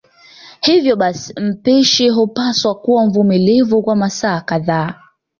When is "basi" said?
0.95-1.33